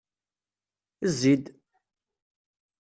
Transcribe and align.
Zzi-d! 1.11 1.45